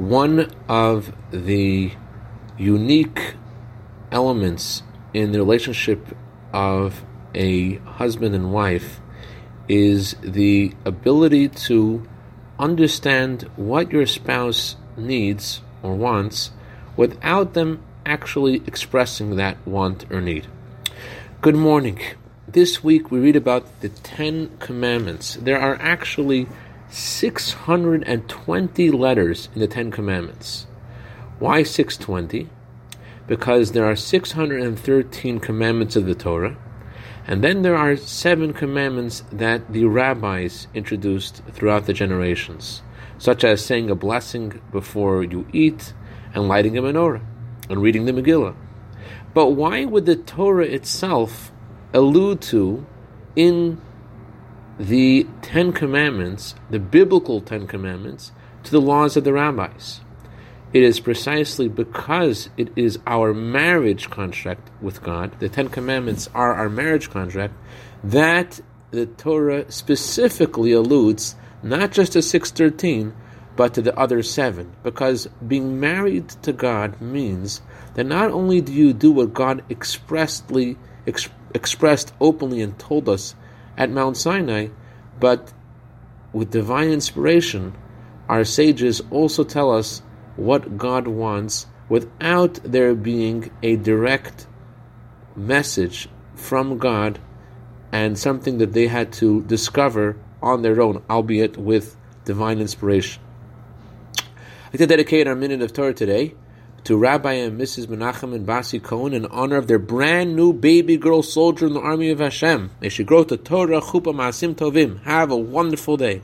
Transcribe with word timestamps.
one 0.00 0.50
of 0.66 1.12
the 1.30 1.92
unique 2.56 3.34
elements 4.10 4.82
in 5.12 5.32
the 5.32 5.38
relationship 5.38 6.16
of 6.54 7.04
a 7.34 7.76
husband 7.76 8.34
and 8.34 8.50
wife 8.50 8.98
is 9.68 10.16
the 10.22 10.72
ability 10.86 11.48
to 11.48 12.02
understand 12.58 13.42
what 13.56 13.92
your 13.92 14.06
spouse 14.06 14.76
needs 14.96 15.60
or 15.82 15.94
wants 15.94 16.50
without 16.96 17.52
them 17.52 17.82
actually 18.06 18.56
expressing 18.66 19.36
that 19.36 19.56
want 19.66 20.10
or 20.10 20.20
need. 20.22 20.46
Good 21.42 21.54
morning. 21.54 22.00
This 22.48 22.82
week 22.82 23.10
we 23.10 23.18
read 23.18 23.36
about 23.36 23.80
the 23.80 23.90
Ten 23.90 24.56
Commandments. 24.60 25.34
There 25.34 25.60
are 25.60 25.76
actually 25.78 26.48
620 26.90 28.90
letters 28.90 29.48
in 29.54 29.60
the 29.60 29.68
Ten 29.68 29.92
Commandments. 29.92 30.66
Why 31.38 31.62
620? 31.62 32.48
Because 33.28 33.72
there 33.72 33.84
are 33.84 33.94
613 33.94 35.38
commandments 35.38 35.94
of 35.94 36.06
the 36.06 36.16
Torah, 36.16 36.56
and 37.28 37.44
then 37.44 37.62
there 37.62 37.76
are 37.76 37.96
seven 37.96 38.52
commandments 38.52 39.22
that 39.30 39.72
the 39.72 39.84
rabbis 39.84 40.66
introduced 40.74 41.42
throughout 41.52 41.86
the 41.86 41.92
generations, 41.92 42.82
such 43.18 43.44
as 43.44 43.64
saying 43.64 43.88
a 43.88 43.94
blessing 43.94 44.60
before 44.72 45.22
you 45.22 45.46
eat, 45.52 45.94
and 46.34 46.48
lighting 46.48 46.76
a 46.76 46.82
menorah, 46.82 47.22
and 47.68 47.82
reading 47.82 48.06
the 48.06 48.12
Megillah. 48.12 48.56
But 49.32 49.50
why 49.50 49.84
would 49.84 50.06
the 50.06 50.16
Torah 50.16 50.66
itself 50.66 51.52
allude 51.94 52.40
to 52.42 52.84
in 53.36 53.80
the 54.80 55.26
Ten 55.42 55.72
Commandments, 55.72 56.54
the 56.70 56.78
biblical 56.78 57.42
Ten 57.42 57.66
Commandments, 57.66 58.32
to 58.64 58.70
the 58.70 58.80
laws 58.80 59.14
of 59.14 59.24
the 59.24 59.32
rabbis. 59.34 60.00
It 60.72 60.82
is 60.82 61.00
precisely 61.00 61.68
because 61.68 62.48
it 62.56 62.70
is 62.76 62.98
our 63.06 63.34
marriage 63.34 64.08
contract 64.08 64.70
with 64.80 65.02
God, 65.02 65.38
the 65.38 65.50
Ten 65.50 65.68
Commandments 65.68 66.30
are 66.34 66.54
our 66.54 66.70
marriage 66.70 67.10
contract, 67.10 67.52
that 68.02 68.58
the 68.90 69.04
Torah 69.04 69.70
specifically 69.70 70.72
alludes 70.72 71.34
not 71.62 71.92
just 71.92 72.14
to 72.14 72.22
613, 72.22 73.12
but 73.56 73.74
to 73.74 73.82
the 73.82 73.94
other 73.98 74.22
seven. 74.22 74.74
Because 74.82 75.26
being 75.46 75.78
married 75.78 76.30
to 76.42 76.54
God 76.54 77.02
means 77.02 77.60
that 77.96 78.04
not 78.04 78.30
only 78.30 78.62
do 78.62 78.72
you 78.72 78.94
do 78.94 79.12
what 79.12 79.34
God 79.34 79.62
expressly 79.68 80.78
ex- 81.06 81.28
expressed 81.54 82.14
openly 82.18 82.62
and 82.62 82.78
told 82.78 83.10
us 83.10 83.34
at 83.76 83.90
Mount 83.90 84.16
Sinai, 84.16 84.68
but 85.20 85.52
with 86.32 86.50
divine 86.50 86.88
inspiration, 86.88 87.76
our 88.28 88.44
sages 88.44 89.02
also 89.10 89.44
tell 89.44 89.70
us 89.72 90.02
what 90.36 90.78
God 90.78 91.06
wants 91.06 91.66
without 91.88 92.54
there 92.62 92.94
being 92.94 93.50
a 93.62 93.76
direct 93.76 94.46
message 95.36 96.08
from 96.34 96.78
God 96.78 97.18
and 97.92 98.18
something 98.18 98.58
that 98.58 98.72
they 98.72 98.86
had 98.86 99.12
to 99.14 99.42
discover 99.42 100.16
on 100.42 100.62
their 100.62 100.80
own, 100.80 101.02
albeit 101.10 101.56
with 101.56 101.96
divine 102.24 102.60
inspiration. 102.60 103.22
I'd 104.16 104.74
like 104.74 104.78
to 104.78 104.86
dedicate 104.86 105.26
our 105.26 105.34
minute 105.34 105.62
of 105.62 105.72
Torah 105.72 105.92
today 105.92 106.34
to 106.84 106.96
Rabbi 106.96 107.32
and 107.32 107.60
Mrs. 107.60 107.86
Menachem 107.86 108.34
and 108.34 108.46
Basi 108.46 108.82
Cohen 108.82 109.12
in 109.12 109.26
honor 109.26 109.56
of 109.56 109.66
their 109.66 109.78
brand 109.78 110.36
new 110.36 110.52
baby 110.52 110.96
girl 110.96 111.22
soldier 111.22 111.66
in 111.66 111.74
the 111.74 111.80
army 111.80 112.10
of 112.10 112.18
Hashem. 112.18 112.70
May 112.80 112.88
she 112.88 113.04
grow 113.04 113.24
to 113.24 113.36
Torah, 113.36 113.80
Chupa, 113.80 114.14
Masim 114.14 114.54
Tovim. 114.54 115.02
Have 115.02 115.30
a 115.30 115.36
wonderful 115.36 115.96
day. 115.96 116.22